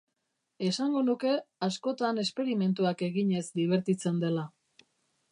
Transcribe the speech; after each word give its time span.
Esango 0.67 1.01
nuke 1.09 1.33
askotan 1.67 2.21
esperimentuak 2.23 3.03
eginez 3.09 3.43
dibertitzen 3.61 4.17
dela. 4.25 4.47